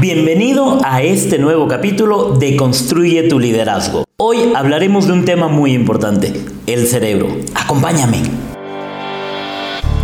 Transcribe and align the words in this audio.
Bienvenido 0.00 0.78
a 0.82 1.02
este 1.02 1.38
nuevo 1.38 1.68
capítulo 1.68 2.30
de 2.38 2.56
Construye 2.56 3.28
tu 3.28 3.38
liderazgo. 3.38 4.04
Hoy 4.16 4.38
hablaremos 4.56 5.06
de 5.06 5.12
un 5.12 5.26
tema 5.26 5.48
muy 5.48 5.74
importante, 5.74 6.32
el 6.66 6.86
cerebro. 6.86 7.28
Acompáñame. 7.54 8.22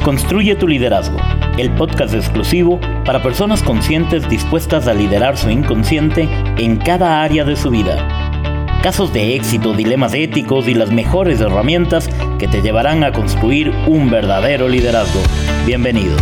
Construye 0.04 0.54
tu 0.54 0.69
liderazgo, 0.69 1.17
el 1.56 1.71
podcast 1.77 2.12
exclusivo 2.12 2.79
para 3.06 3.22
personas 3.22 3.62
conscientes 3.62 4.29
dispuestas 4.29 4.87
a 4.87 4.93
liderar 4.93 5.38
su 5.38 5.48
inconsciente 5.48 6.29
en 6.59 6.77
cada 6.77 7.23
área 7.23 7.45
de 7.45 7.57
su 7.57 7.71
vida. 7.71 8.79
Casos 8.83 9.15
de 9.15 9.35
éxito, 9.35 9.73
dilemas 9.73 10.13
éticos 10.13 10.69
y 10.69 10.75
las 10.75 10.91
mejores 10.91 11.41
herramientas 11.41 12.11
que 12.39 12.49
te 12.49 12.61
llevarán 12.61 13.03
a 13.03 13.13
construir 13.13 13.73
un 13.87 14.11
verdadero 14.11 14.69
liderazgo. 14.69 15.21
Bienvenido. 15.65 16.17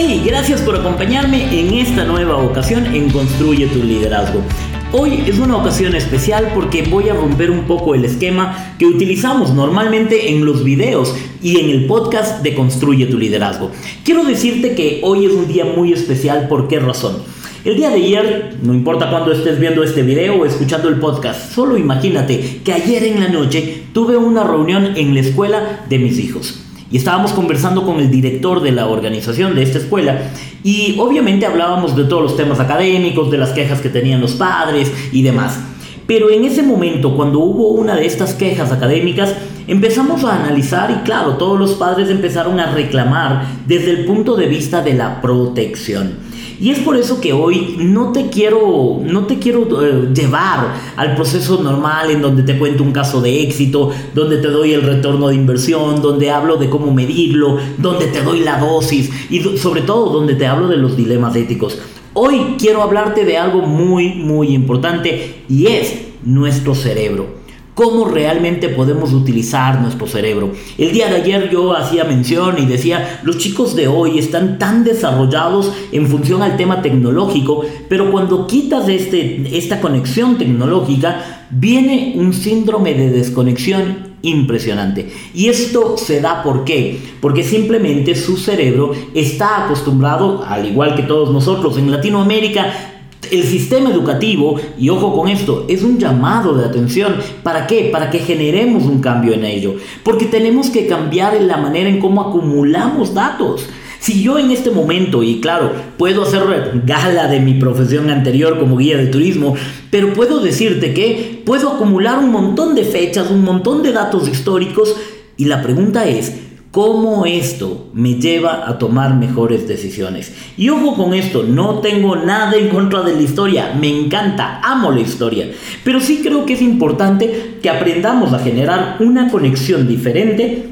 Hey, 0.00 0.22
gracias 0.24 0.62
por 0.62 0.76
acompañarme 0.76 1.58
en 1.58 1.74
esta 1.74 2.04
nueva 2.04 2.36
ocasión 2.36 2.86
en 2.94 3.10
Construye 3.10 3.66
tu 3.66 3.82
liderazgo. 3.82 4.44
Hoy 4.92 5.24
es 5.26 5.40
una 5.40 5.56
ocasión 5.56 5.96
especial 5.96 6.52
porque 6.54 6.84
voy 6.84 7.08
a 7.08 7.14
romper 7.14 7.50
un 7.50 7.62
poco 7.62 7.96
el 7.96 8.04
esquema 8.04 8.76
que 8.78 8.86
utilizamos 8.86 9.52
normalmente 9.52 10.30
en 10.30 10.44
los 10.44 10.62
videos 10.62 11.16
y 11.42 11.58
en 11.58 11.70
el 11.70 11.86
podcast 11.86 12.44
de 12.44 12.54
Construye 12.54 13.06
tu 13.06 13.18
liderazgo. 13.18 13.72
Quiero 14.04 14.22
decirte 14.22 14.76
que 14.76 15.00
hoy 15.02 15.26
es 15.26 15.32
un 15.32 15.48
día 15.48 15.64
muy 15.64 15.92
especial, 15.92 16.46
¿por 16.46 16.68
qué 16.68 16.78
razón? 16.78 17.16
El 17.64 17.74
día 17.74 17.88
de 17.90 17.96
ayer, 17.96 18.56
no 18.62 18.74
importa 18.74 19.10
cuándo 19.10 19.32
estés 19.32 19.58
viendo 19.58 19.82
este 19.82 20.04
video 20.04 20.36
o 20.36 20.46
escuchando 20.46 20.88
el 20.88 21.00
podcast, 21.00 21.52
solo 21.52 21.76
imagínate 21.76 22.60
que 22.64 22.72
ayer 22.72 23.02
en 23.02 23.18
la 23.18 23.30
noche 23.30 23.82
tuve 23.92 24.16
una 24.16 24.44
reunión 24.44 24.96
en 24.96 25.12
la 25.12 25.22
escuela 25.22 25.80
de 25.88 25.98
mis 25.98 26.20
hijos 26.20 26.67
y 26.90 26.96
estábamos 26.96 27.32
conversando 27.32 27.84
con 27.84 28.00
el 28.00 28.10
director 28.10 28.62
de 28.62 28.72
la 28.72 28.86
organización 28.86 29.54
de 29.54 29.62
esta 29.62 29.78
escuela 29.78 30.30
y 30.62 30.96
obviamente 30.98 31.46
hablábamos 31.46 31.96
de 31.96 32.04
todos 32.04 32.22
los 32.22 32.36
temas 32.36 32.60
académicos, 32.60 33.30
de 33.30 33.38
las 33.38 33.50
quejas 33.50 33.80
que 33.80 33.88
tenían 33.88 34.20
los 34.20 34.32
padres 34.32 34.92
y 35.12 35.22
demás. 35.22 35.58
Pero 36.06 36.30
en 36.30 36.44
ese 36.46 36.62
momento, 36.62 37.14
cuando 37.14 37.40
hubo 37.40 37.68
una 37.68 37.94
de 37.94 38.06
estas 38.06 38.32
quejas 38.32 38.72
académicas, 38.72 39.34
empezamos 39.66 40.24
a 40.24 40.42
analizar 40.42 40.90
y 40.90 41.04
claro, 41.04 41.34
todos 41.36 41.58
los 41.58 41.72
padres 41.74 42.08
empezaron 42.08 42.58
a 42.58 42.72
reclamar 42.72 43.44
desde 43.66 43.90
el 43.90 44.06
punto 44.06 44.34
de 44.34 44.46
vista 44.46 44.80
de 44.80 44.94
la 44.94 45.20
protección. 45.20 46.27
Y 46.60 46.70
es 46.70 46.80
por 46.80 46.96
eso 46.96 47.20
que 47.20 47.32
hoy 47.32 47.76
no 47.78 48.10
te 48.10 48.30
quiero, 48.30 49.00
no 49.04 49.26
te 49.26 49.38
quiero 49.38 49.62
eh, 49.80 50.08
llevar 50.12 50.74
al 50.96 51.14
proceso 51.14 51.62
normal 51.62 52.10
en 52.10 52.20
donde 52.20 52.42
te 52.42 52.58
cuento 52.58 52.82
un 52.82 52.90
caso 52.90 53.20
de 53.20 53.42
éxito, 53.42 53.90
donde 54.12 54.38
te 54.38 54.48
doy 54.48 54.72
el 54.72 54.82
retorno 54.82 55.28
de 55.28 55.36
inversión, 55.36 56.02
donde 56.02 56.32
hablo 56.32 56.56
de 56.56 56.68
cómo 56.68 56.92
medirlo, 56.92 57.58
donde 57.78 58.06
te 58.06 58.22
doy 58.22 58.40
la 58.40 58.58
dosis 58.58 59.10
y 59.30 59.40
sobre 59.56 59.82
todo 59.82 60.10
donde 60.10 60.34
te 60.34 60.46
hablo 60.46 60.66
de 60.66 60.78
los 60.78 60.96
dilemas 60.96 61.36
éticos. 61.36 61.78
Hoy 62.14 62.56
quiero 62.58 62.82
hablarte 62.82 63.24
de 63.24 63.38
algo 63.38 63.62
muy, 63.62 64.14
muy 64.14 64.48
importante 64.48 65.44
y 65.48 65.66
es 65.66 65.94
nuestro 66.24 66.74
cerebro 66.74 67.37
cómo 67.78 68.06
realmente 68.06 68.70
podemos 68.70 69.12
utilizar 69.12 69.80
nuestro 69.80 70.08
cerebro. 70.08 70.50
El 70.78 70.90
día 70.90 71.08
de 71.08 71.14
ayer 71.14 71.48
yo 71.48 71.76
hacía 71.76 72.02
mención 72.02 72.56
y 72.58 72.66
decía, 72.66 73.20
los 73.22 73.38
chicos 73.38 73.76
de 73.76 73.86
hoy 73.86 74.18
están 74.18 74.58
tan 74.58 74.82
desarrollados 74.82 75.72
en 75.92 76.08
función 76.08 76.42
al 76.42 76.56
tema 76.56 76.82
tecnológico, 76.82 77.64
pero 77.88 78.10
cuando 78.10 78.48
quitas 78.48 78.88
este, 78.88 79.56
esta 79.56 79.80
conexión 79.80 80.38
tecnológica, 80.38 81.46
viene 81.50 82.14
un 82.16 82.34
síndrome 82.34 82.94
de 82.94 83.10
desconexión 83.10 84.08
impresionante. 84.22 85.12
Y 85.32 85.46
esto 85.46 85.96
se 85.96 86.20
da 86.20 86.42
por 86.42 86.64
qué? 86.64 86.98
Porque 87.20 87.44
simplemente 87.44 88.16
su 88.16 88.38
cerebro 88.38 88.90
está 89.14 89.66
acostumbrado, 89.66 90.42
al 90.42 90.66
igual 90.66 90.96
que 90.96 91.02
todos 91.04 91.32
nosotros 91.32 91.78
en 91.78 91.92
Latinoamérica, 91.92 92.97
el 93.30 93.44
sistema 93.44 93.90
educativo, 93.90 94.56
y 94.78 94.88
ojo 94.88 95.14
con 95.14 95.28
esto, 95.28 95.64
es 95.68 95.82
un 95.82 95.98
llamado 95.98 96.54
de 96.54 96.64
atención. 96.64 97.16
¿Para 97.42 97.66
qué? 97.66 97.88
Para 97.92 98.10
que 98.10 98.18
generemos 98.18 98.84
un 98.84 99.00
cambio 99.00 99.34
en 99.34 99.44
ello. 99.44 99.76
Porque 100.02 100.26
tenemos 100.26 100.70
que 100.70 100.86
cambiar 100.86 101.34
en 101.34 101.48
la 101.48 101.56
manera 101.56 101.88
en 101.88 102.00
cómo 102.00 102.20
acumulamos 102.22 103.14
datos. 103.14 103.68
Si 104.00 104.22
yo 104.22 104.38
en 104.38 104.50
este 104.50 104.70
momento, 104.70 105.22
y 105.22 105.40
claro, 105.40 105.72
puedo 105.96 106.22
hacer 106.22 106.42
gala 106.84 107.26
de 107.26 107.40
mi 107.40 107.54
profesión 107.54 108.10
anterior 108.10 108.58
como 108.58 108.76
guía 108.76 108.96
de 108.96 109.06
turismo, 109.06 109.54
pero 109.90 110.12
puedo 110.12 110.40
decirte 110.40 110.94
que 110.94 111.42
puedo 111.44 111.70
acumular 111.70 112.18
un 112.18 112.30
montón 112.30 112.74
de 112.74 112.84
fechas, 112.84 113.30
un 113.30 113.42
montón 113.42 113.82
de 113.82 113.92
datos 113.92 114.28
históricos, 114.28 114.96
y 115.36 115.46
la 115.46 115.62
pregunta 115.62 116.06
es, 116.06 116.47
cómo 116.78 117.26
esto 117.26 117.88
me 117.92 118.20
lleva 118.20 118.68
a 118.68 118.78
tomar 118.78 119.16
mejores 119.16 119.66
decisiones. 119.66 120.32
Y 120.56 120.68
ojo 120.68 120.94
con 120.94 121.12
esto, 121.12 121.42
no 121.42 121.80
tengo 121.80 122.14
nada 122.14 122.56
en 122.56 122.68
contra 122.68 123.02
de 123.02 123.16
la 123.16 123.22
historia, 123.22 123.74
me 123.76 123.88
encanta, 123.88 124.60
amo 124.62 124.92
la 124.92 125.00
historia, 125.00 125.50
pero 125.82 125.98
sí 125.98 126.20
creo 126.22 126.46
que 126.46 126.52
es 126.52 126.62
importante 126.62 127.58
que 127.60 127.68
aprendamos 127.68 128.32
a 128.32 128.38
generar 128.38 128.98
una 129.00 129.28
conexión 129.28 129.88
diferente 129.88 130.68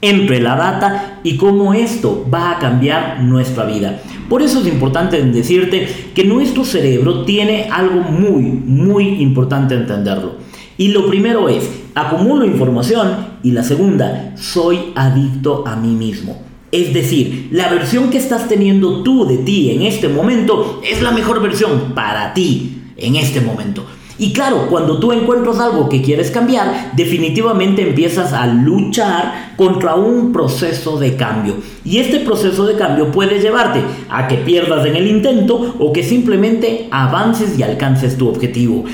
entre 0.00 0.40
la 0.40 0.56
data 0.56 1.20
y 1.22 1.36
cómo 1.36 1.74
esto 1.74 2.26
va 2.32 2.52
a 2.52 2.58
cambiar 2.58 3.20
nuestra 3.20 3.66
vida. 3.66 4.00
Por 4.30 4.40
eso 4.40 4.60
es 4.60 4.66
importante 4.66 5.22
decirte 5.22 5.86
que 6.14 6.24
nuestro 6.24 6.64
cerebro 6.64 7.26
tiene 7.26 7.68
algo 7.70 8.00
muy, 8.00 8.40
muy 8.42 9.20
importante 9.20 9.74
entenderlo. 9.74 10.36
Y 10.78 10.88
lo 10.88 11.06
primero 11.06 11.50
es, 11.50 11.68
acumulo 11.96 12.44
información 12.44 13.38
y 13.42 13.52
la 13.52 13.64
segunda, 13.64 14.34
soy 14.36 14.92
adicto 14.94 15.64
a 15.66 15.76
mí 15.76 15.94
mismo. 15.94 16.38
Es 16.70 16.92
decir, 16.92 17.48
la 17.52 17.70
versión 17.70 18.10
que 18.10 18.18
estás 18.18 18.48
teniendo 18.48 19.02
tú 19.02 19.26
de 19.26 19.38
ti 19.38 19.70
en 19.70 19.80
este 19.80 20.08
momento 20.08 20.82
es 20.88 21.00
la 21.00 21.10
mejor 21.10 21.40
versión 21.40 21.94
para 21.94 22.34
ti 22.34 22.82
en 22.98 23.16
este 23.16 23.40
momento. 23.40 23.86
Y 24.18 24.32
claro, 24.34 24.66
cuando 24.68 24.98
tú 24.98 25.12
encuentras 25.12 25.58
algo 25.58 25.88
que 25.88 26.02
quieres 26.02 26.30
cambiar, 26.30 26.92
definitivamente 26.96 27.82
empiezas 27.82 28.34
a 28.34 28.46
luchar 28.46 29.54
contra 29.56 29.94
un 29.94 30.32
proceso 30.32 30.98
de 30.98 31.16
cambio. 31.16 31.56
Y 31.82 31.98
este 31.98 32.20
proceso 32.20 32.66
de 32.66 32.76
cambio 32.76 33.10
puede 33.10 33.40
llevarte 33.40 33.80
a 34.10 34.28
que 34.28 34.36
pierdas 34.36 34.84
en 34.86 34.96
el 34.96 35.06
intento 35.06 35.76
o 35.78 35.92
que 35.94 36.02
simplemente 36.02 36.88
avances 36.90 37.58
y 37.58 37.62
alcances 37.62 38.18
tu 38.18 38.28
objetivo. 38.28 38.84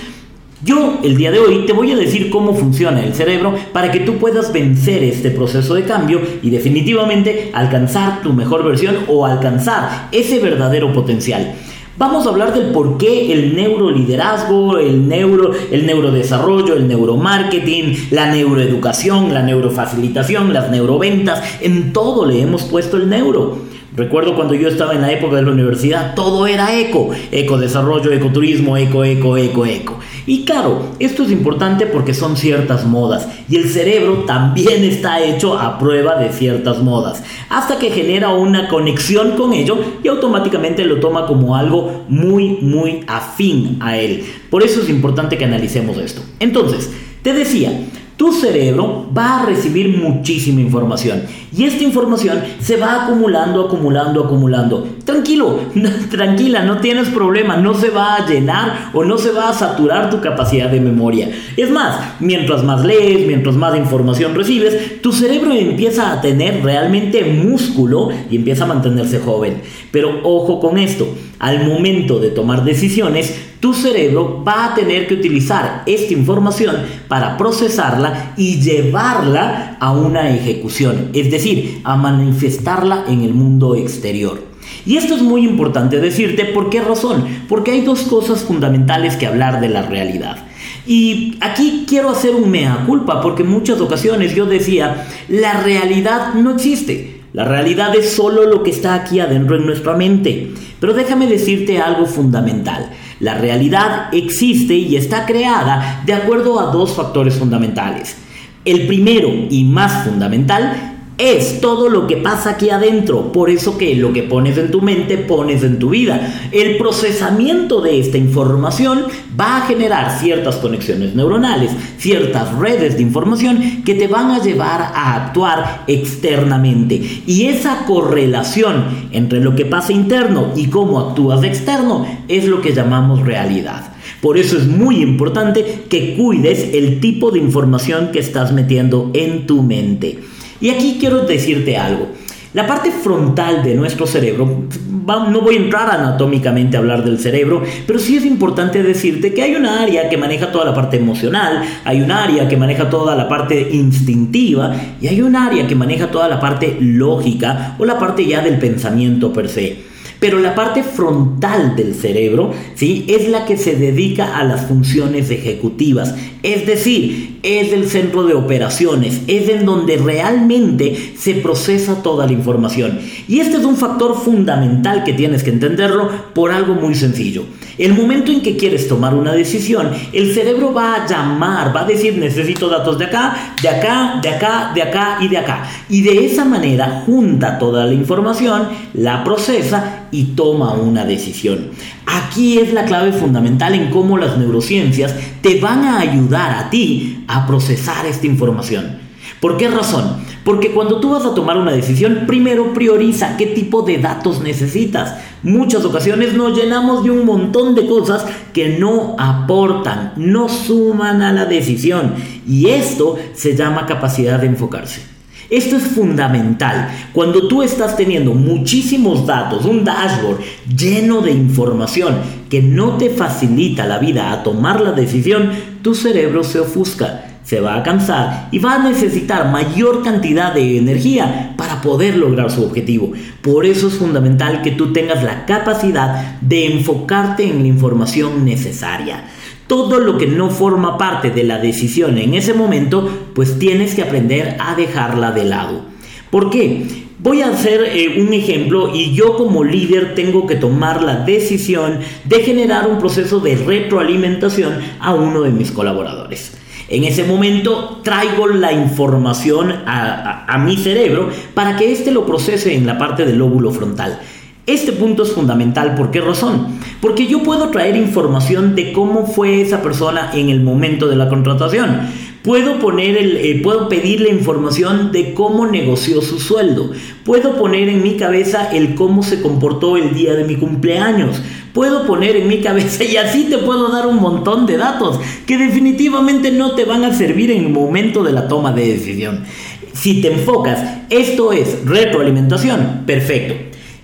Yo 0.65 1.01
el 1.03 1.17
día 1.17 1.33
de 1.33 1.41
hoy 1.41 1.67
te 1.67 1.73
voy 1.73 1.91
a 1.91 1.97
decir 1.97 2.31
cómo 2.31 2.55
funciona 2.55 3.03
el 3.03 3.15
cerebro 3.15 3.53
para 3.73 3.91
que 3.91 3.99
tú 3.99 4.19
puedas 4.19 4.53
vencer 4.53 5.03
este 5.03 5.33
proceso 5.33 5.75
de 5.75 5.83
cambio 5.83 6.21
y 6.41 6.51
definitivamente 6.51 7.51
alcanzar 7.53 8.23
tu 8.23 8.33
mejor 8.33 8.65
versión 8.65 8.99
o 9.09 9.27
alcanzar 9.27 10.09
ese 10.13 10.39
verdadero 10.39 10.93
potencial. 10.93 11.55
Vamos 11.99 12.27
a 12.27 12.31
hablar 12.31 12.55
del 12.55 12.67
por 12.71 12.97
qué 12.97 13.33
el 13.33 13.57
neuroliderazgo, 13.57 14.79
el 14.79 15.09
neuro, 15.09 15.51
el 15.73 15.85
neurodesarrollo, 15.85 16.75
el 16.75 16.87
neuromarketing, 16.87 18.11
la 18.13 18.31
neuroeducación, 18.31 19.35
la 19.35 19.43
neurofacilitación, 19.43 20.53
las 20.53 20.71
neuroventas, 20.71 21.43
en 21.61 21.93
todo 21.93 22.25
le 22.25 22.41
hemos 22.41 22.63
puesto 22.63 22.99
el 22.99 23.09
neuro. 23.09 23.72
Recuerdo 23.95 24.35
cuando 24.35 24.55
yo 24.55 24.69
estaba 24.69 24.95
en 24.95 25.03
la 25.03 25.13
época 25.13 25.37
de 25.37 25.43
la 25.43 25.51
universidad, 25.51 26.15
todo 26.15 26.47
era 26.47 26.79
eco, 26.79 27.11
eco 27.31 27.59
desarrollo, 27.59 28.11
ecoturismo, 28.11 28.79
eco, 28.79 29.05
eco, 29.05 29.37
eco, 29.37 29.67
eco. 29.67 29.99
Y 30.27 30.47
claro, 30.47 30.93
esto 30.99 31.25
es 31.25 31.31
importante 31.31 31.85
porque 31.85 32.15
son 32.15 32.39
ciertas 32.39 32.87
modas 32.87 33.29
y 33.51 33.57
el 33.57 33.69
cerebro 33.69 34.25
también 34.27 34.83
está 34.85 35.23
hecho 35.23 35.59
a 35.59 35.79
prueba 35.79 36.17
de 36.17 36.31
ciertas 36.33 36.79
modas, 36.79 37.23
hasta 37.51 37.79
que 37.79 37.91
genera 37.91 38.31
una 38.31 38.69
conexión 38.69 39.33
con 39.33 39.53
ello 39.53 39.77
y 40.03 40.09
automáticamente 40.09 40.87
lo 40.87 40.99
toma 40.99 41.27
como 41.27 41.55
algo 41.55 42.05
muy, 42.09 42.59
muy 42.63 43.05
afín 43.07 43.77
a 43.81 43.99
él. 43.99 44.25
Por 44.49 44.63
eso 44.63 44.81
es 44.81 44.89
importante 44.89 45.37
que 45.37 45.45
analicemos 45.45 45.99
esto. 45.99 46.23
Entonces, 46.41 46.91
te 47.23 47.35
decía, 47.35 47.79
tu 48.17 48.33
cerebro 48.33 49.07
va 49.17 49.43
a 49.43 49.47
recibir 49.47 49.97
muchísima 49.97 50.61
información 50.61 51.23
y 51.57 51.65
esta 51.65 51.85
información 51.85 52.41
se 52.61 52.77
va 52.77 53.05
acumulando, 53.05 53.67
acumulando, 53.67 54.25
acumulando. 54.25 54.89
Tranquilo, 55.05 55.59
tranquila, 56.11 56.63
no 56.65 56.79
tienes 56.79 57.09
problema, 57.09 57.57
no 57.57 57.75
se 57.75 57.91
va 57.91 58.17
a 58.17 58.27
llenar 58.27 58.91
o 58.95 59.05
no 59.05 59.19
se 59.19 59.33
va 59.33 59.51
a 59.51 59.55
saturar 59.55 60.09
tu 60.09 60.21
capacidad 60.21 60.71
de 60.71 60.81
memoria. 60.81 61.31
Es 61.57 61.71
más, 61.71 62.15
mientras 62.21 62.65
más 62.65 62.85
lees, 62.85 63.27
mientras 63.27 63.55
más 63.55 63.77
información 63.77 64.35
recibes, 64.35 65.03
tu 65.03 65.13
cerebro 65.13 65.53
empieza 65.53 66.13
a 66.13 66.21
tener 66.21 66.63
realmente 66.63 67.25
músculo 67.25 68.09
y 68.31 68.37
empieza 68.37 68.65
a 68.65 68.69
mantenerse 68.69 69.19
joven. 69.19 69.61
Pero 69.91 70.21
ojo 70.23 70.59
con 70.59 70.79
esto, 70.79 71.07
al 71.43 71.67
momento 71.67 72.21
de 72.21 72.31
tomar 72.31 72.63
decisiones, 72.63 73.35
tu 73.59 73.75
cerebro 73.75 74.45
va 74.47 74.67
a 74.67 74.75
tener 74.77 75.09
que 75.09 75.15
utilizar 75.15 75.83
esta 75.87 76.13
información 76.13 76.77
para 77.09 77.37
procesarla 77.37 78.33
y 78.37 78.61
llevarla 78.61 79.77
a 79.81 79.91
una 79.91 80.31
ejecución, 80.31 81.11
es 81.13 81.33
decir, 81.33 81.81
a 81.83 81.97
manifestarla 81.97 83.07
en 83.09 83.23
el 83.23 83.35
mundo 83.35 83.75
exterior. 83.75 84.41
Y 84.87 84.97
esto 84.99 85.17
es 85.17 85.23
muy 85.23 85.45
importante 85.45 85.99
decirte, 85.99 86.45
¿por 86.45 86.71
qué 86.71 86.81
razón? 86.81 87.25
Porque 87.49 87.73
hay 87.73 87.81
dos 87.81 88.03
cosas 88.03 88.45
fundamentales 88.45 89.17
que 89.17 89.27
hablar 89.27 89.61
de 89.61 89.69
la 89.69 89.83
realidad. 89.83 90.47
Y 90.87 91.39
aquí 91.41 91.87
quiero 91.89 92.11
hacer 92.11 92.37
un 92.37 92.51
mea 92.53 92.85
culpa, 92.87 93.21
porque 93.21 93.43
en 93.43 93.51
muchas 93.51 93.81
ocasiones 93.81 94.37
yo 94.37 94.47
decía, 94.47 95.09
la 95.29 95.61
realidad 95.61 96.35
no 96.35 96.53
existe. 96.53 97.12
La 97.33 97.45
realidad 97.45 97.95
es 97.97 98.13
solo 98.13 98.45
lo 98.45 98.63
que 98.63 98.71
está 98.71 98.95
aquí 98.95 99.19
adentro 99.19 99.57
en 99.57 99.65
nuestra 99.65 99.97
mente. 99.97 100.53
Pero 100.79 100.93
déjame 100.93 101.27
decirte 101.27 101.81
algo 101.81 102.07
fundamental. 102.07 102.91
La 103.21 103.35
realidad 103.39 104.09
existe 104.13 104.75
y 104.75 104.97
está 104.97 105.25
creada 105.25 106.03
de 106.05 106.13
acuerdo 106.13 106.61
a 106.61 106.73
dos 106.73 106.93
factores 106.93 107.35
fundamentales. 107.35 108.17
El 108.65 108.87
primero 108.87 109.31
y 109.49 109.65
más 109.65 110.05
fundamental 110.05 110.92
es 111.23 111.61
todo 111.61 111.89
lo 111.89 112.09
que 112.09 112.17
pasa 112.17 112.51
aquí 112.51 112.71
adentro. 112.71 113.31
Por 113.31 113.49
eso 113.49 113.79
que 113.79 113.95
lo 113.95 114.13
que 114.13 114.25
pones 114.25 114.59
en 114.59 114.73
tu 114.73 114.83
mente, 114.83 115.17
pones 115.17 115.63
en 115.63 115.79
tu 115.79 115.91
vida. 115.91 116.49
El 116.51 116.77
procesamiento 116.79 117.81
de 117.81 118.01
esta 118.01 118.19
información 118.19 119.05
va 119.39 119.59
a 119.59 119.61
generar 119.61 120.19
ciertas 120.19 120.57
conexiones 120.57 121.15
neuronales, 121.15 121.71
ciertas 121.97 122.53
redes 122.59 122.97
de 122.97 123.03
información 123.03 123.85
que 123.85 123.95
te 123.95 124.09
van 124.09 124.33
a 124.33 124.43
llevar 124.43 124.81
a 124.83 125.15
actuar 125.15 125.85
externamente. 125.87 127.01
Y 127.25 127.47
esa 127.47 127.85
correlación 127.87 129.09
entre 129.13 129.41
lo 129.41 129.55
que 129.55 129.65
pasa 129.65 129.93
interno 129.93 130.49
y 130.57 130.67
cómo 130.67 130.99
actúas 130.99 131.45
externo 131.45 132.05
es 132.27 132.47
lo 132.47 132.61
que 132.61 132.75
llamamos 132.75 133.21
realidad. 133.21 133.93
Por 134.21 134.39
eso 134.39 134.57
es 134.57 134.67
muy 134.67 134.97
importante 134.97 135.85
que 135.89 136.17
cuides 136.17 136.75
el 136.75 136.99
tipo 136.99 137.31
de 137.31 137.39
información 137.39 138.11
que 138.13 138.19
estás 138.19 138.53
metiendo 138.53 139.13
en 139.15 139.47
tu 139.47 139.63
mente. 139.63 140.19
Y 140.63 140.71
aquí 140.71 140.97
quiero 140.99 141.27
decirte 141.27 141.77
algo. 141.77 142.09
La 142.55 142.67
parte 142.67 142.91
frontal 142.91 143.63
de 143.65 143.75
nuestro 143.75 144.07
cerebro, 144.07 144.67
no 145.07 145.41
voy 145.41 145.57
a 145.57 145.59
entrar 145.59 145.91
anatómicamente 145.91 146.77
a 146.77 146.81
hablar 146.81 147.03
del 147.03 147.19
cerebro, 147.19 147.63
pero 147.87 147.99
sí 147.99 148.17
es 148.17 148.27
importante 148.27 148.83
decirte 148.83 149.33
que 149.33 149.43
hay 149.43 149.55
una 149.55 149.83
área 149.83 150.09
que 150.09 150.19
maneja 150.19 150.53
toda 150.53 150.67
la 150.67 150.75
parte 150.75 150.99
emocional, 150.99 151.63
hay 151.85 152.03
un 152.03 152.13
área 152.13 152.47
que 152.49 152.59
maneja 152.59 152.91
toda 152.91 153.17
la 153.17 153.27
parte 153.27 153.71
instintiva 153.73 154.77
y 155.01 155.09
hay 155.09 155.23
un 155.23 155.35
área 155.35 155.67
que 155.67 155.75
maneja 155.75 156.11
toda 156.11 156.29
la 156.29 156.39
parte 156.39 156.77
lógica 156.79 157.75
o 157.79 157.87
la 157.87 157.99
parte 157.99 158.27
ya 158.27 158.43
del 158.43 158.59
pensamiento 158.59 159.33
per 159.33 159.49
se. 159.49 159.93
Pero 160.21 160.39
la 160.39 160.55
parte 160.55 160.85
frontal 160.85 161.75
del 161.75 161.95
cerebro, 161.95 162.53
¿sí? 162.77 163.07
Es 163.09 163.29
la 163.29 163.45
que 163.45 163.57
se 163.57 163.75
dedica 163.75 164.37
a 164.37 164.45
las 164.45 164.67
funciones 164.67 165.31
ejecutivas. 165.31 166.15
Es 166.45 166.65
decir, 166.65 167.32
es 167.43 167.73
el 167.73 167.89
centro 167.89 168.25
de 168.25 168.35
operaciones, 168.35 169.23
es 169.27 169.49
en 169.49 169.67
donde 169.67 169.97
realmente 169.97 171.15
se 171.17 171.35
procesa 171.35 172.03
toda 172.03 172.27
la 172.27 172.33
información. 172.33 173.01
Y 173.29 173.41
este 173.41 173.57
es 173.57 173.65
un 173.65 173.77
factor 173.77 174.17
fundamental 174.17 175.05
que 175.05 175.13
tienes 175.13 175.43
que 175.43 175.51
entenderlo 175.51 176.09
por 176.35 176.53
algo 176.53 176.75
muy 176.75 176.95
sencillo. 176.95 177.45
El 177.79 177.95
momento 177.95 178.31
en 178.31 178.43
que 178.43 178.57
quieres 178.57 178.87
tomar 178.87 179.15
una 179.15 179.33
decisión, 179.33 179.91
el 180.13 180.35
cerebro 180.35 180.75
va 180.75 180.95
a 180.95 181.07
llamar, 181.07 181.75
va 181.75 181.81
a 181.81 181.87
decir 181.87 182.19
necesito 182.19 182.69
datos 182.69 182.99
de 182.99 183.07
acá, 183.07 183.55
de 183.63 183.69
acá, 183.69 184.21
de 184.23 184.29
acá, 184.29 184.73
de 184.75 184.83
acá 184.83 185.19
y 185.21 185.29
de 185.29 185.39
acá. 185.39 185.65
Y 185.89 186.03
de 186.03 186.27
esa 186.27 186.45
manera 186.45 187.03
junta 187.07 187.59
toda 187.59 187.87
la 187.87 187.95
información, 187.95 188.69
la 188.93 189.25
procesa 189.25 190.07
y 190.13 190.25
toma 190.37 190.75
una 190.75 191.07
decisión. 191.07 191.71
Aquí 192.05 192.59
es 192.59 192.73
la 192.75 192.85
clave 192.85 193.13
fundamental 193.13 193.75
en 193.75 193.91
cómo 193.91 194.19
las 194.19 194.37
neurociencias 194.37 195.15
te 195.41 195.59
van 195.59 195.85
a 195.85 196.01
ayudar 196.01 196.53
a 196.53 196.69
ti 196.69 197.25
a 197.33 197.47
procesar 197.47 198.07
esta 198.07 198.27
información. 198.27 198.99
¿Por 199.41 199.57
qué 199.57 199.69
razón? 199.69 200.19
Porque 200.45 200.73
cuando 200.73 201.01
tú 201.01 201.11
vas 201.11 201.25
a 201.25 201.35
tomar 201.35 201.57
una 201.57 201.73
decisión, 201.73 202.25
primero 202.27 202.73
prioriza 202.75 203.37
qué 203.37 203.47
tipo 203.47 203.83
de 203.83 203.99
datos 203.99 204.41
necesitas. 204.41 205.17
Muchas 205.43 205.85
ocasiones 205.85 206.35
nos 206.35 206.57
llenamos 206.57 207.03
de 207.05 207.11
un 207.11 207.25
montón 207.25 207.75
de 207.75 207.87
cosas 207.87 208.25
que 208.53 208.79
no 208.79 209.17
aportan, 209.19 210.13
no 210.17 210.49
suman 210.49 211.23
a 211.23 211.33
la 211.33 211.47
decisión. 211.47 212.15
Y 212.47 212.69
esto 212.69 213.17
se 213.35 213.57
llama 213.57 213.87
capacidad 213.87 214.39
de 214.39 214.49
enfocarse. 214.49 215.13
Esto 215.53 215.77
es 215.77 215.83
fundamental. 215.83 216.89
Cuando 217.13 217.47
tú 217.47 217.63
estás 217.63 217.97
teniendo 217.97 218.33
muchísimos 218.33 219.27
datos, 219.27 219.67
un 219.67 219.85
dashboard 219.85 220.39
lleno 220.75 221.21
de 221.21 221.33
información 221.33 222.17
que 222.49 222.63
no 222.63 222.97
te 222.97 223.11
facilita 223.11 223.87
la 223.87 223.99
vida 223.99 224.33
a 224.33 224.43
tomar 224.43 224.81
la 224.81 224.93
decisión, 224.93 225.51
tu 225.83 225.95
cerebro 225.95 226.45
se 226.45 226.61
ofusca 226.61 227.25
se 227.45 227.61
va 227.61 227.77
a 227.77 227.83
cansar 227.83 228.49
y 228.53 228.59
va 228.59 228.77
a 228.77 228.89
necesitar 228.89 229.51
mayor 229.51 230.03
cantidad 230.03 230.55
de 230.55 230.79
energía 230.79 231.55
para 231.57 231.81
poder 231.81 232.17
lograr 232.17 232.51
su 232.51 232.63
objetivo. 232.63 233.13
Por 233.43 233.67
eso 233.67 233.89
es 233.89 233.95
fundamental 233.95 234.63
que 234.63 234.71
tú 234.71 234.93
tengas 234.93 235.23
la 235.25 235.45
capacidad 235.45 236.39
de 236.41 236.67
enfocarte 236.73 237.45
en 237.45 237.63
la 237.63 237.69
información 237.69 238.45
necesaria 238.45 239.25
todo 239.67 240.01
lo 240.01 240.19
que 240.19 240.27
no 240.27 240.51
forma 240.51 240.99
parte 240.99 241.31
de 241.31 241.45
la 241.45 241.59
decisión 241.59 242.19
en 242.19 242.35
ese 242.35 242.53
momento, 242.53 243.09
pues 243.35 243.59
tienes 243.59 243.95
que 243.95 244.03
aprender 244.03 244.57
a 244.61 244.75
dejarla 244.75 245.33
de 245.33 245.45
lado. 245.45 245.87
¿Por 246.29 246.51
qué? 246.51 247.02
Voy 247.23 247.41
a 247.41 247.51
hacer 247.51 247.85
eh, 247.85 248.21
un 248.21 248.33
ejemplo 248.33 248.93
y 248.93 249.15
yo 249.15 249.37
como 249.37 249.63
líder 249.63 250.17
tengo 250.17 250.45
que 250.45 250.57
tomar 250.57 251.05
la 251.05 251.19
decisión 251.19 252.01
de 252.25 252.41
generar 252.41 252.89
un 252.89 252.99
proceso 252.99 253.39
de 253.39 253.55
retroalimentación 253.55 254.81
a 254.99 255.15
uno 255.15 255.43
de 255.43 255.51
mis 255.51 255.71
colaboradores. 255.71 256.59
En 256.89 257.05
ese 257.05 257.23
momento 257.23 258.01
traigo 258.03 258.49
la 258.49 258.73
información 258.73 259.71
a, 259.87 260.53
a 260.53 260.59
mi 260.59 260.77
cerebro 260.77 261.29
para 261.55 261.77
que 261.77 261.93
éste 261.93 262.11
lo 262.11 262.27
procese 262.27 262.75
en 262.75 262.87
la 262.87 262.99
parte 262.99 263.25
del 263.25 263.39
lóbulo 263.39 263.71
frontal. 263.71 264.19
Este 264.67 264.91
punto 264.91 265.23
es 265.23 265.31
fundamental, 265.31 265.95
¿por 265.95 266.11
qué 266.11 266.21
razón? 266.21 266.79
Porque 267.01 267.29
yo 267.29 267.45
puedo 267.45 267.69
traer 267.71 267.95
información 267.95 268.75
de 268.75 268.93
cómo 268.93 269.27
fue 269.27 269.61
esa 269.61 269.81
persona 269.81 270.31
en 270.35 270.51
el 270.51 270.61
momento 270.61 271.07
de 271.07 271.17
la 271.17 271.29
contratación. 271.29 272.01
Puedo, 272.43 272.81
poner 272.81 273.17
el, 273.17 273.37
eh, 273.37 273.63
pedirle 273.89 274.31
información 274.31 275.13
de 275.13 275.33
cómo 275.33 275.67
negoció 275.67 276.21
su 276.23 276.41
sueldo. 276.41 276.91
Puedo 277.25 277.57
poner 277.57 277.89
en 277.89 278.03
mi 278.03 278.17
cabeza 278.17 278.71
el 278.73 278.97
cómo 278.97 279.23
se 279.23 279.41
comportó 279.41 279.97
el 279.97 280.13
día 280.13 280.35
de 280.35 280.43
mi 280.43 280.57
cumpleaños. 280.57 281.41
Puedo 281.73 282.05
poner 282.05 282.35
en 282.35 282.49
mi 282.49 282.61
cabeza 282.61 283.05
y 283.11 283.17
así 283.17 283.45
te 283.45 283.59
puedo 283.59 283.93
dar 283.93 284.09
un 284.09 284.17
montón 284.17 284.67
de 284.67 284.77
datos 284.77 285.21
que 285.47 285.57
definitivamente 285.57 286.51
no 286.51 286.75
te 286.75 286.85
van 286.85 287.05
a 287.05 287.15
servir 287.15 287.53
en 287.53 287.65
el 287.65 287.71
momento 287.71 288.25
de 288.25 288.33
la 288.33 288.49
toma 288.49 288.73
de 288.73 288.89
decisión. 288.89 289.45
Si 289.93 290.21
te 290.21 290.33
enfocas, 290.33 290.81
esto 291.11 291.53
es 291.53 291.85
retroalimentación, 291.85 293.03
perfecto. 293.07 293.55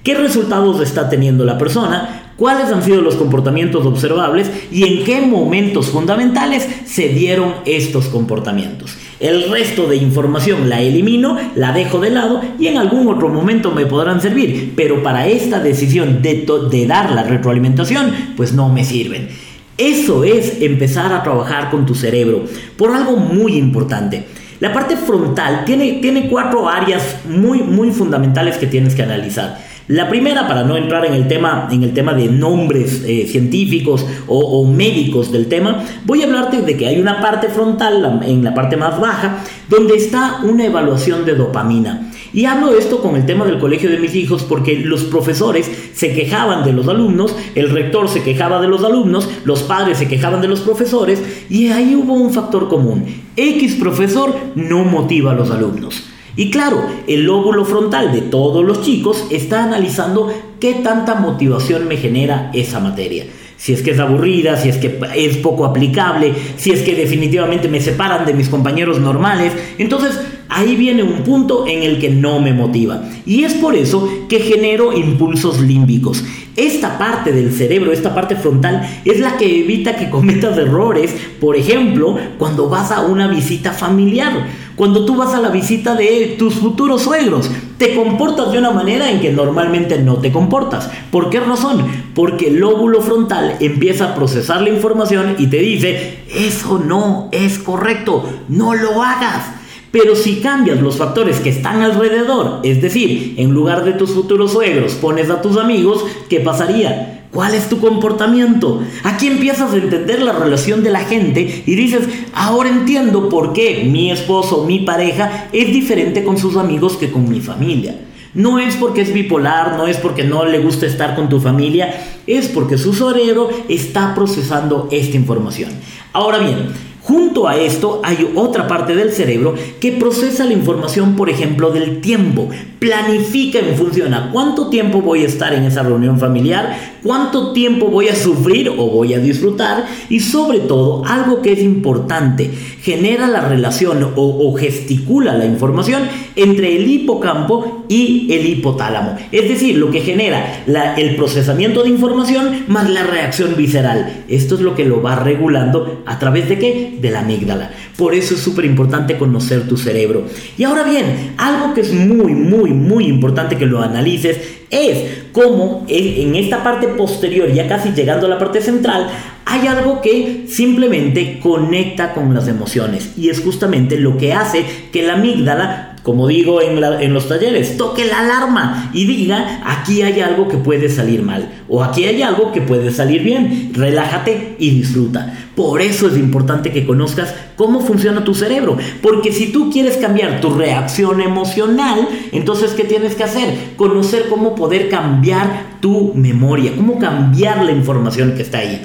¿Qué 0.05 0.15
resultados 0.15 0.81
está 0.81 1.11
teniendo 1.11 1.45
la 1.45 1.59
persona? 1.59 2.18
¿Cuáles 2.39 2.71
han 2.71 2.85
sido 2.85 3.03
los 3.03 3.17
comportamientos 3.17 3.85
observables? 3.85 4.49
¿Y 4.71 4.85
en 4.85 5.05
qué 5.05 5.21
momentos 5.21 5.89
fundamentales 5.89 6.69
se 6.87 7.09
dieron 7.09 7.53
estos 7.67 8.07
comportamientos? 8.07 8.97
El 9.19 9.51
resto 9.51 9.89
de 9.89 9.97
información 9.97 10.69
la 10.69 10.81
elimino, 10.81 11.37
la 11.57 11.73
dejo 11.73 11.99
de 11.99 12.11
lado 12.11 12.41
y 12.61 12.69
en 12.69 12.79
algún 12.79 13.09
otro 13.09 13.29
momento 13.29 13.73
me 13.73 13.87
podrán 13.87 14.21
servir, 14.21 14.75
pero 14.77 15.03
para 15.03 15.27
esta 15.27 15.59
decisión 15.59 16.23
de, 16.23 16.47
dar 16.87 17.11
la 17.11 17.25
retroalimentación, 17.25 18.13
pues 18.37 18.53
no 18.53 18.69
me 18.69 18.85
sirven. 18.85 19.31
Eso 19.77 20.23
es 20.23 20.63
empezar 20.63 21.13
a 21.13 21.25
trabajar 21.25 21.71
con 21.71 21.87
tu 21.87 21.97
cerebro 21.97 22.45
por 22.77 22.95
algo 22.95 23.17
muy 23.17 23.57
importante. 23.57 24.27
La 24.61 24.73
parte 24.73 24.97
frontal 24.97 25.65
tiene, 25.65 25.95
tiene 25.95 26.29
cuatro 26.29 26.69
áreas 26.69 27.17
muy, 27.29 27.63
muy 27.63 27.91
fundamentales 27.91 28.59
que 28.59 28.69
tienes 28.69 28.95
que 28.95 29.03
analizar. 29.03 29.59
La 29.89 30.11
primera, 30.11 30.47
para 30.47 30.65
no 30.65 30.77
entrar 30.77 31.07
en 31.07 31.15
el 31.15 31.29
tema, 31.29 31.67
en 31.73 31.83
el 31.83 31.95
tema 31.95 32.13
de 32.13 32.29
nombres 32.29 33.03
eh, 33.07 33.27
científicos 33.27 34.05
o, 34.27 34.67
médicos 34.67 35.33
del 35.33 35.47
tema, 35.47 35.83
voy 36.05 36.21
a 36.21 36.27
hablarte 36.27 36.61
de 36.61 36.77
que 36.77 36.87
hay 36.87 37.01
una 37.01 37.23
parte 37.23 37.49
frontal, 37.49 38.21
en 38.27 38.45
la 38.45 38.53
parte 38.53 38.77
más 38.77 39.01
baja, 39.01 39.43
donde 39.71 39.97
está 39.97 40.41
una 40.43 40.67
evaluación 40.67 41.25
de 41.25 41.35
dopamina. 41.35 42.13
Y 42.35 42.45
hablo 42.45 42.77
esto 42.77 43.01
con 43.01 43.17
el 43.17 43.25
tema 43.25 43.47
del 43.47 43.59
colegio 43.59 43.89
de 43.89 43.99
mis 43.99 44.15
hijos 44.15 44.43
porque 44.43 44.77
los 44.77 45.05
profesores 45.05 45.71
se 45.95 46.13
quejaban 46.13 46.65
de 46.65 46.75
los 46.75 46.87
alumnos, 46.87 47.35
el 47.55 47.71
rector 47.71 48.11
se 48.11 48.23
quejaba 48.23 48.61
de 48.61 48.69
los 48.69 48.85
alumnos, 48.85 49.27
los 49.45 49.63
padres 49.63 49.97
se 49.97 50.07
quejaban 50.07 50.43
de 50.43 50.49
los 50.49 50.61
profesores 50.61 51.23
y 51.49 51.69
ahí 51.69 51.95
hubo 51.95 52.13
un 52.13 52.31
factor 52.35 52.69
común. 52.69 53.07
X 53.37 53.77
profesor 53.77 54.37
no 54.55 54.85
motiva 54.85 55.33
a 55.33 55.35
los 55.35 55.51
alumnos. 55.51 56.05
Y 56.37 56.51
claro, 56.51 56.85
el 57.07 57.25
lóbulo 57.25 57.65
frontal 57.65 58.13
de 58.13 58.23
todos 58.23 58.65
los 58.65 58.83
chicos 58.83 59.27
está 59.31 59.65
analizando 59.65 60.33
qué 60.61 60.75
tanta 60.75 61.15
motivación 61.17 61.89
me 61.89 61.97
genera 61.97 62.51
esa 62.55 62.81
materia. 62.81 63.27
Si 63.57 63.73
es 63.73 63.83
que 63.83 63.91
es 63.91 63.99
aburrida, 63.99 64.57
si 64.57 64.69
es 64.69 64.77
que 64.77 65.01
es 65.17 65.37
poco 65.39 65.65
aplicable, 65.65 66.33
si 66.57 66.71
es 66.71 66.83
que 66.83 66.95
definitivamente 66.95 67.69
me 67.69 67.81
separan 67.81 68.25
de 68.25 68.35
mis 68.35 68.49
compañeros 68.49 69.01
normales. 69.01 69.53
Entonces, 69.79 70.21
ahí 70.59 70.75
viene 70.75 71.05
un 71.05 71.23
punto 71.23 71.67
en 71.67 71.85
el 71.85 72.01
que 72.01 72.11
no 72.11 72.41
me 72.41 72.53
motiva. 72.53 73.03
Y 73.25 73.45
es 73.45 73.55
por 73.55 73.77
eso 73.77 74.09
que 74.29 74.41
genero 74.41 74.93
impulsos 74.93 75.61
límbicos. 75.61 76.25
Esta 76.57 76.99
parte 76.99 77.33
del 77.33 77.53
cerebro, 77.53 77.93
esta 77.93 78.15
parte 78.15 78.35
frontal, 78.35 78.83
es 79.05 79.21
la 79.21 79.37
que 79.37 79.61
evita 79.61 79.95
que 79.95 80.11
cometas 80.11 80.59
errores, 80.59 81.15
por 81.41 81.55
ejemplo, 81.55 82.19
cuando 82.39 82.69
vas 82.69 82.91
a 82.91 83.03
una 83.03 83.29
visita 83.29 83.73
familiar 83.73 84.47
cuando 84.79 85.05
tú 85.05 85.17
vas 85.17 85.35
a 85.35 85.41
la 85.41 85.49
visita 85.49 85.97
de 85.97 86.37
tus 86.39 86.55
futuros 86.55 87.03
suegros, 87.03 87.51
te 87.79 87.97
comportas 87.97 88.53
de 88.53 88.59
una 88.59 88.71
manera 88.71 89.11
en 89.11 89.21
que 89.21 89.33
normalmente 89.33 89.99
no 89.99 90.19
te 90.19 90.31
comportas. 90.31 90.89
¿Por 91.11 91.31
qué 91.31 91.41
razón? 91.41 91.85
Porque 92.15 92.47
el 92.47 92.61
lóbulo 92.61 93.01
frontal 93.01 93.57
empieza 93.59 94.05
a 94.05 94.15
procesar 94.15 94.63
la 94.63 94.69
información 94.69 95.35
y 95.37 95.49
te 95.49 95.57
dice, 95.57 96.21
eso 96.33 96.79
no 96.79 97.29
es 97.33 97.59
correcto, 97.59 98.25
no 98.49 98.73
lo 98.73 99.03
hagas. 99.03 99.58
Pero 99.91 100.15
si 100.17 100.37
cambias 100.37 100.81
los 100.81 100.97
factores 100.97 101.41
que 101.41 101.51
están 101.51 101.83
alrededor, 101.83 102.61
es 102.63 102.83
decir, 102.83 103.35
en 103.39 103.53
lugar 103.53 103.85
de 103.85 103.93
tus 103.93 104.11
futuros 104.11 104.53
suegros 104.53 104.93
pones 104.95 105.31
a 105.31 105.41
tus 105.41 105.57
amigos, 105.57 106.05
¿qué 106.29 106.41
pasaría? 106.41 107.27
¿Cuál 107.33 107.55
es 107.55 107.69
tu 107.69 107.79
comportamiento? 107.79 108.83
Aquí 109.05 109.27
empiezas 109.27 109.73
a 109.73 109.77
entender 109.77 110.23
la 110.23 110.33
relación 110.33 110.83
de 110.83 110.91
la 110.91 111.01
gente 111.01 111.63
y 111.67 111.75
dices, 111.75 112.09
ahora 112.33 112.71
entiendo 112.71 113.29
por 113.29 113.53
qué 113.53 113.85
mi 113.85 114.11
esposo, 114.11 114.65
mi 114.65 114.81
pareja 114.81 115.49
es 115.53 115.69
diferente 115.69 116.25
con 116.25 116.39
sus 116.39 116.57
amigos 116.57 116.97
que 116.97 117.11
con 117.11 117.29
mi 117.29 117.41
familia. 117.41 117.97
No 118.35 118.59
es 118.59 118.77
porque 118.77 119.03
es 119.03 119.13
bipolar, 119.13 119.77
no 119.77 119.87
es 119.87 119.97
porque 119.97 120.25
no 120.25 120.45
le 120.45 120.59
gusta 120.59 120.87
estar 120.87 121.15
con 121.15 121.29
tu 121.29 121.41
familia, 121.41 121.95
es 122.27 122.49
porque 122.49 122.79
su 122.79 122.93
cerebro 122.95 123.49
está 123.69 124.15
procesando 124.15 124.89
esta 124.91 125.17
información. 125.17 125.71
Ahora 126.13 126.39
bien, 126.39 126.69
Junto 127.09 127.49
a 127.49 127.57
esto 127.57 128.03
hay 128.05 128.31
otra 128.35 128.69
parte 128.69 128.95
del 128.95 129.13
cerebro 129.13 129.55
que 129.81 129.93
procesa 129.93 130.45
la 130.45 130.53
información, 130.53 131.17
por 131.17 131.31
ejemplo, 131.31 131.71
del 131.71 132.03
tiempo. 132.03 132.51
Planifica 132.79 133.59
en 133.59 133.77
función 133.77 134.15
a 134.15 134.31
cuánto 134.31 134.69
tiempo 134.69 135.01
voy 135.01 135.23
a 135.23 135.27
estar 135.27 135.53
en 135.53 135.65
esa 135.65 135.83
reunión 135.83 136.19
familiar, 136.19 136.99
cuánto 137.03 137.53
tiempo 137.53 137.89
voy 137.89 138.09
a 138.09 138.15
sufrir 138.15 138.69
o 138.69 138.91
voy 138.91 139.15
a 139.15 139.19
disfrutar 139.19 139.87
y 140.09 140.21
sobre 140.21 140.61
todo, 140.61 141.05
algo 141.05 141.43
que 141.43 141.53
es 141.53 141.63
importante, 141.63 142.51
genera 142.83 143.29
la 143.29 143.41
relación 143.41 144.13
o, 144.15 144.55
gesticula 144.57 145.35
la 145.35 145.45
información 145.45 146.03
entre 146.37 146.77
el 146.77 146.91
hipocampo 146.91 147.85
y 147.89 148.33
el 148.33 148.47
hipotálamo. 148.47 149.17
Es 149.33 149.49
decir, 149.49 149.77
lo 149.77 149.91
que 149.91 150.01
genera 150.01 150.65
el 150.97 151.17
procesamiento 151.17 151.83
de 151.83 151.91
información 151.91 152.65
más 152.69 152.89
la 152.89 153.05
reacción 153.05 153.57
visceral. 153.57 154.25
Esto 154.29 154.55
es 154.55 154.61
lo 154.61 154.75
que 154.75 154.85
lo 154.85 155.03
va 155.03 155.17
regulando 155.17 156.03
a 156.07 156.19
través 156.19 156.49
de 156.49 156.59
qué? 156.59 156.99
de 157.01 157.11
la 157.11 157.21
amígdala. 157.21 157.71
Por 157.97 158.15
eso 158.15 158.35
es 158.35 158.41
súper 158.41 158.65
importante 158.65 159.19
conocer 159.19 159.69
tu 159.69 159.77
cerebro. 159.77 160.25
Y 160.57 160.65
ahora 160.65 160.85
bien, 160.85 161.35
algo 161.37 161.75
que 161.75 161.81
es 161.81 161.93
muy, 161.93 162.33
muy, 162.35 162.68
muy 162.69 163.07
importante 163.07 163.57
que 163.57 163.67
lo 163.67 163.83
analices 163.83 164.39
es 164.71 165.25
cómo 165.33 165.87
en 165.89 166.35
esta 166.37 166.63
parte 166.63 166.89
posterior, 166.89 167.53
ya 167.53 167.69
casi 167.69 167.93
llegando 167.93 168.27
a 168.27 168.31
la 168.31 168.39
parte 168.39 168.61
central, 168.61 169.09
hay 169.45 169.67
algo 169.67 170.03
que 170.03 170.45
simplemente 170.49 171.41
conecta 171.41 172.13
con 172.13 172.35
las 172.35 172.49
emociones. 172.49 173.13
Y 173.17 173.31
es 173.31 173.41
justamente 173.41 173.99
lo 173.99 174.19
que 174.19 174.35
hace 174.35 174.65
que 174.93 175.03
la 175.03 175.15
amígdala 175.15 175.88
como 176.09 176.27
digo 176.27 176.63
en, 176.63 177.13
los 177.13 177.29
talleres, 177.29 177.77
toque 177.77 178.07
la 178.07 178.21
alarma 178.21 178.89
y 178.95 179.05
diga, 179.05 179.61
aquí 179.63 180.01
hay 180.01 180.21
algo 180.21 180.49
que 180.49 180.57
puede 180.57 180.89
salir 180.89 181.21
mal 181.21 181.51
o 181.69 181.85
aquí 181.85 182.07
hay 182.07 182.23
algo 182.23 182.51
que 182.51 182.63
puede 182.63 182.91
salir 182.93 183.23
bien. 183.23 183.73
Relájate 183.75 184.57
y 184.59 184.71
disfruta. 184.71 185.35
Por 185.55 185.83
eso 185.83 186.09
es 186.09 186.17
importante 186.17 186.73
que 186.73 186.87
conozcas 186.87 187.35
cómo 187.57 187.81
funciona 187.81 188.25
tu 188.25 188.35
cerebro, 188.35 188.79
porque 189.03 189.33
si 189.33 189.53
tú 189.53 189.71
quieres 189.71 189.99
cambiar 189.99 190.41
tu 190.41 190.49
reacción 190.49 191.21
emocional, 191.21 192.09
entonces 192.33 192.71
¿qué 192.71 192.85
tienes 192.85 193.15
que 193.15 193.25
hacer? 193.25 193.53
Conocer 193.77 194.29
cómo 194.31 194.55
poder 194.55 194.89
cambiar 194.89 195.65
tu 195.81 196.15
memoria, 196.15 196.73
cómo 196.75 196.99
cambiar 196.99 197.67
la 197.67 197.73
información 197.73 198.33
que 198.35 198.41
está 198.41 198.61
ahí. 198.61 198.81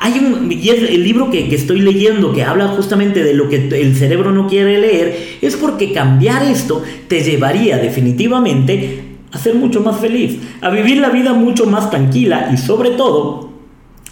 Hay 0.00 0.18
un, 0.18 0.50
y 0.50 0.70
es 0.70 0.90
el 0.90 1.02
libro 1.02 1.30
que, 1.30 1.48
que, 1.48 1.56
estoy 1.56 1.80
leyendo 1.80 2.32
que 2.32 2.44
habla 2.44 2.68
justamente 2.68 3.24
de 3.24 3.34
lo 3.34 3.48
que 3.48 3.68
el 3.68 3.96
cerebro 3.96 4.30
no 4.32 4.46
quiere 4.46 4.78
leer, 4.78 5.38
es 5.42 5.56
porque 5.56 5.92
cambiar 5.92 6.44
esto 6.44 6.82
te 7.08 7.22
llevaría 7.22 7.78
definitivamente 7.78 9.02
a 9.32 9.38
ser 9.38 9.54
mucho 9.54 9.80
más 9.80 10.00
feliz, 10.00 10.38
a 10.60 10.70
vivir 10.70 10.98
la 10.98 11.10
vida 11.10 11.32
mucho 11.32 11.66
más 11.66 11.90
tranquila 11.90 12.50
y 12.52 12.56
sobre 12.56 12.90
todo 12.90 13.48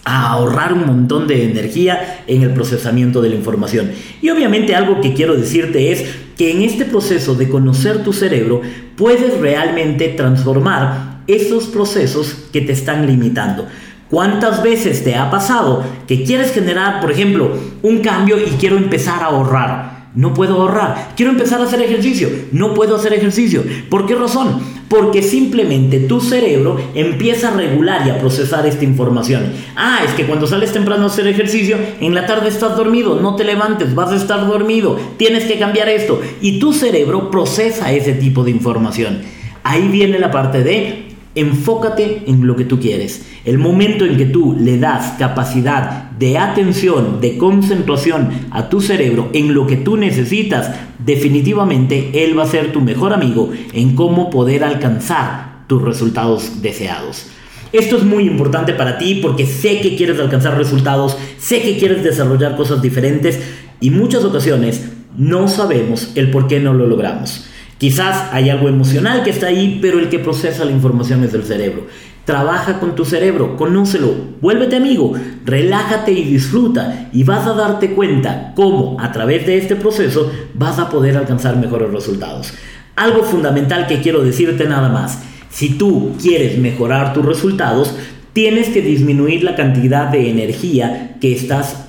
a 0.05 0.31
ahorrar 0.31 0.73
un 0.73 0.87
montón 0.87 1.27
de 1.27 1.51
energía 1.51 2.23
en 2.29 2.43
el 2.43 2.51
procesamiento 2.51 3.21
de 3.21 3.31
la 3.31 3.35
información. 3.35 3.91
Y 4.23 4.31
obviamente 4.31 4.75
algo 4.75 5.01
que 5.01 5.15
quiero 5.15 5.35
decirte 5.35 5.91
es 5.91 6.05
que 6.37 6.53
en 6.53 6.63
este 6.63 6.85
proceso 6.85 7.35
de 7.35 7.49
conocer 7.49 8.05
tu 8.05 8.13
cerebro 8.13 8.61
puedes 8.97 9.39
realmente 9.41 10.09
transformar 10.11 11.23
esos 11.27 11.67
procesos 11.67 12.35
que 12.53 12.61
te 12.61 12.73
están 12.73 13.07
limitando. 13.07 13.67
¿Cuántas 14.11 14.63
veces 14.63 15.03
te 15.03 15.17
ha 15.17 15.31
pasado 15.31 15.83
que 16.07 16.23
quieres 16.23 16.53
generar, 16.53 17.01
por 17.01 17.11
ejemplo, 17.11 17.51
un 17.83 17.99
cambio 17.99 18.39
y 18.39 18.51
quiero 18.59 18.77
empezar 18.77 19.23
a 19.23 19.27
ahorrar? 19.27 19.97
No 20.15 20.33
puedo 20.33 20.63
ahorrar. 20.63 21.13
Quiero 21.15 21.33
empezar 21.33 21.61
a 21.61 21.65
hacer 21.65 21.83
ejercicio. 21.83 22.31
No 22.51 22.73
puedo 22.73 22.97
hacer 22.97 23.13
ejercicio. 23.13 23.63
¿Por 23.91 24.07
qué 24.07 24.15
razón? 24.15 24.61
Porque 24.89 25.23
simplemente 25.23 25.99
tu 26.01 26.21
cerebro 26.21 26.81
empieza 26.95 27.49
a 27.49 27.51
regular 27.51 28.07
y 28.07 28.11
a 28.11 28.19
procesar 28.19 28.65
esta 28.65 28.85
información. 28.85 29.53
Ah, 29.75 30.01
es 30.07 30.15
que 30.15 30.25
cuando 30.25 30.47
sales 30.47 30.73
temprano 30.73 31.03
a 31.03 31.07
hacer 31.09 31.27
ejercicio, 31.27 31.77
en 32.01 32.15
la 32.15 32.25
tarde 32.25 32.49
estás 32.49 32.77
dormido, 32.79 33.21
no 33.21 33.37
te 33.37 33.45
levantes, 33.45 33.95
vas 33.95 34.11
a 34.13 34.17
estar 34.17 34.47
dormido, 34.47 34.99
tienes 35.19 35.45
que 35.45 35.59
cambiar 35.59 35.89
esto. 35.91 36.23
Y 36.41 36.61
tu 36.61 36.73
cerebro 36.73 37.31
procesa 37.31 37.93
ese 37.93 38.15
tipo 38.15 38.43
de 38.43 38.53
información. 38.53 39.19
Ahí 39.65 39.89
viene 39.89 40.19
la 40.19 40.31
parte 40.31 40.63
de 40.63 41.06
Enfócate 41.37 42.25
en 42.27 42.47
lo 42.47 42.57
que 42.57 42.65
tú 42.65 42.81
quieres. 42.81 43.25
El 43.45 43.59
momento 43.59 44.05
en 44.05 44.17
que 44.17 44.25
tú 44.25 44.57
le 44.59 44.79
das 44.79 45.15
capacidad 45.19 46.11
de 46.19 46.39
atención, 46.39 47.21
de 47.21 47.39
concentración 47.39 48.31
a 48.51 48.69
tu 48.69 48.81
cerebro 48.81 49.31
en 49.33 49.55
lo 49.55 49.67
que 49.69 49.77
tú 49.77 49.97
necesitas, 49.97 50.75
definitivamente 50.99 52.25
él 52.25 52.37
va 52.37 52.43
a 52.43 52.49
ser 52.49 52.73
tu 52.73 52.81
mejor 52.81 53.13
amigo 53.13 53.53
en 53.73 53.95
cómo 53.95 54.31
poder 54.31 54.65
alcanzar 54.65 55.65
tus 55.69 55.83
resultados 55.83 56.63
deseados. 56.63 57.27
Esto 57.73 57.97
es 57.97 58.05
muy 58.05 58.25
importante 58.25 58.73
para 58.73 58.97
ti 58.97 59.21
porque 59.23 59.45
sé 59.45 59.81
que 59.81 59.97
quieres 59.97 60.19
alcanzar 60.19 60.57
resultados, 60.57 61.19
sé 61.39 61.61
que 61.61 61.77
quieres 61.77 62.03
desarrollar 62.03 62.57
cosas 62.57 62.81
diferentes 62.81 63.41
y 63.81 63.91
muchas 63.91 64.25
ocasiones 64.25 64.93
no 65.17 65.49
sabemos 65.49 66.13
el 66.15 66.31
por 66.31 66.47
qué 66.47 66.61
no 66.61 66.73
lo 66.73 66.87
logramos. 66.87 67.47
Quizás 67.79 68.33
hay 68.33 68.49
algo 68.49 68.69
emocional 68.69 69.23
que 69.23 69.31
está 69.31 69.49
ahí, 69.49 69.79
pero 69.83 69.99
el 69.99 70.09
que 70.09 70.19
procesa 70.19 70.65
la 70.65 70.71
información 70.71 71.23
es 71.25 71.35
el 71.35 71.45
cerebro. 71.45 71.87
Trabaja 72.25 72.81
con 72.81 72.95
tu 72.95 73.05
cerebro, 73.05 73.57
conócelo, 73.57 74.15
vuélvete 74.41 74.77
amigo, 74.77 75.13
relájate 75.45 76.11
y 76.11 76.25
disfruta 76.25 77.09
y 77.13 77.23
vas 77.23 77.47
a 77.47 77.53
darte 77.53 77.91
cuenta 77.91 78.53
cómo 78.57 78.97
a 78.99 79.13
través 79.13 79.47
de 79.47 79.59
este 79.59 79.77
proceso 79.77 80.33
vas 80.55 80.79
a 80.79 80.89
poder 80.89 81.17
alcanzar 81.17 81.57
mejores 81.57 81.93
resultados. 81.93 82.53
Algo 82.97 83.23
fundamental 83.23 83.87
que 83.87 84.01
quiero 84.01 84.25
decirte 84.25 84.65
nada 84.65 84.89
más, 84.89 85.23
si 85.51 85.79
tú 85.79 86.17
quieres 86.21 86.59
mejorar 86.59 87.13
tus 87.13 87.25
resultados, 87.25 87.95
tienes 88.33 88.71
que 88.71 88.83
disminuir 88.83 89.45
la 89.45 89.55
cantidad 89.55 90.09
de 90.09 90.31
energía 90.31 91.17
que 91.21 91.33
estás 91.33 91.86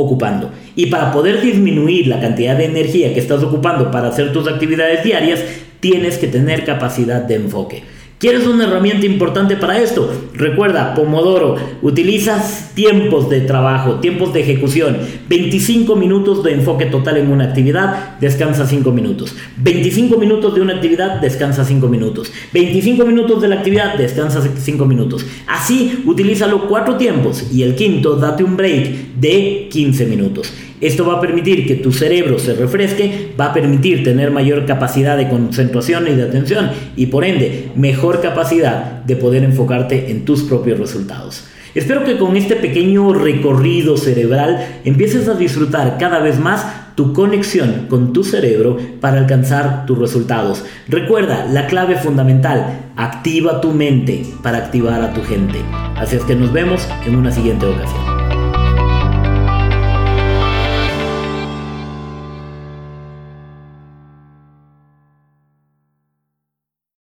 ocupando. 0.00 0.50
Y 0.76 0.86
para 0.86 1.12
poder 1.12 1.40
disminuir 1.40 2.06
la 2.06 2.20
cantidad 2.20 2.56
de 2.56 2.66
energía 2.66 3.12
que 3.12 3.20
estás 3.20 3.42
ocupando 3.42 3.90
para 3.90 4.08
hacer 4.08 4.32
tus 4.32 4.48
actividades 4.48 5.04
diarias, 5.04 5.40
tienes 5.80 6.18
que 6.18 6.26
tener 6.26 6.64
capacidad 6.64 7.22
de 7.22 7.36
enfoque. 7.36 7.82
¿Quieres 8.20 8.46
una 8.46 8.64
herramienta 8.64 9.06
importante 9.06 9.56
para 9.56 9.78
esto? 9.78 10.12
Recuerda, 10.34 10.94
Pomodoro, 10.94 11.56
utilizas 11.80 12.70
tiempos 12.74 13.30
de 13.30 13.40
trabajo, 13.40 13.94
tiempos 14.00 14.34
de 14.34 14.40
ejecución, 14.40 14.98
25 15.26 15.96
minutos 15.96 16.44
de 16.44 16.52
enfoque 16.52 16.84
total 16.84 17.16
en 17.16 17.30
una 17.30 17.44
actividad, 17.44 18.18
descansa 18.18 18.66
5 18.66 18.92
minutos. 18.92 19.34
25 19.56 20.18
minutos 20.18 20.54
de 20.54 20.60
una 20.60 20.74
actividad, 20.74 21.18
descansa 21.18 21.64
5 21.64 21.88
minutos. 21.88 22.30
25 22.52 23.06
minutos 23.06 23.40
de 23.40 23.48
la 23.48 23.54
actividad, 23.54 23.94
descansa 23.94 24.42
5 24.54 24.84
minutos. 24.84 25.24
Así, 25.46 26.02
utilízalo 26.04 26.68
4 26.68 26.98
tiempos 26.98 27.50
y 27.50 27.62
el 27.62 27.74
quinto, 27.74 28.16
date 28.16 28.44
un 28.44 28.54
break 28.54 29.14
de 29.14 29.68
15 29.72 30.04
minutos. 30.04 30.52
Esto 30.80 31.06
va 31.06 31.14
a 31.14 31.20
permitir 31.20 31.66
que 31.66 31.74
tu 31.74 31.92
cerebro 31.92 32.38
se 32.38 32.54
refresque, 32.54 33.32
va 33.38 33.46
a 33.46 33.52
permitir 33.52 34.02
tener 34.02 34.30
mayor 34.30 34.64
capacidad 34.64 35.16
de 35.16 35.28
concentración 35.28 36.08
y 36.08 36.14
de 36.14 36.22
atención 36.22 36.70
y 36.96 37.06
por 37.06 37.24
ende 37.24 37.70
mejor 37.74 38.20
capacidad 38.20 39.02
de 39.04 39.16
poder 39.16 39.44
enfocarte 39.44 40.10
en 40.10 40.24
tus 40.24 40.42
propios 40.42 40.78
resultados. 40.78 41.44
Espero 41.74 42.04
que 42.04 42.18
con 42.18 42.36
este 42.36 42.56
pequeño 42.56 43.12
recorrido 43.12 43.96
cerebral 43.96 44.80
empieces 44.84 45.28
a 45.28 45.34
disfrutar 45.34 45.98
cada 45.98 46.18
vez 46.18 46.38
más 46.38 46.66
tu 46.96 47.12
conexión 47.12 47.86
con 47.88 48.12
tu 48.12 48.24
cerebro 48.24 48.76
para 49.00 49.18
alcanzar 49.18 49.86
tus 49.86 49.98
resultados. 49.98 50.64
Recuerda 50.88 51.46
la 51.46 51.66
clave 51.66 51.96
fundamental, 51.96 52.90
activa 52.96 53.60
tu 53.60 53.70
mente 53.70 54.24
para 54.42 54.58
activar 54.58 55.00
a 55.00 55.14
tu 55.14 55.22
gente. 55.22 55.60
Así 55.96 56.16
es 56.16 56.24
que 56.24 56.34
nos 56.34 56.52
vemos 56.52 56.86
en 57.06 57.16
una 57.16 57.30
siguiente 57.30 57.66
ocasión. 57.66 58.19